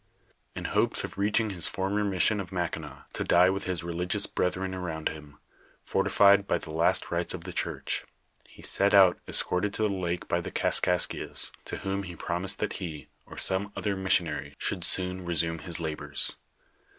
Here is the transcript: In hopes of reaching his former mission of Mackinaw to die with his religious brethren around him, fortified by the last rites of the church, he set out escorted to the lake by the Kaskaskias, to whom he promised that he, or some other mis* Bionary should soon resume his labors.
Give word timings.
In 0.55 0.65
hopes 0.65 1.03
of 1.03 1.19
reaching 1.19 1.51
his 1.51 1.67
former 1.67 2.03
mission 2.03 2.39
of 2.39 2.51
Mackinaw 2.51 3.03
to 3.13 3.23
die 3.23 3.51
with 3.51 3.65
his 3.65 3.83
religious 3.83 4.25
brethren 4.25 4.73
around 4.73 5.09
him, 5.09 5.37
fortified 5.83 6.47
by 6.47 6.57
the 6.57 6.71
last 6.71 7.11
rites 7.11 7.35
of 7.35 7.43
the 7.43 7.53
church, 7.53 8.03
he 8.47 8.63
set 8.63 8.95
out 8.95 9.19
escorted 9.27 9.75
to 9.75 9.83
the 9.83 9.89
lake 9.93 10.27
by 10.27 10.41
the 10.41 10.49
Kaskaskias, 10.51 11.51
to 11.65 11.77
whom 11.77 12.01
he 12.01 12.15
promised 12.15 12.57
that 12.57 12.73
he, 12.81 13.09
or 13.27 13.37
some 13.37 13.71
other 13.75 13.95
mis* 13.95 14.17
Bionary 14.17 14.55
should 14.57 14.83
soon 14.83 15.23
resume 15.23 15.59
his 15.59 15.79
labors. 15.79 16.35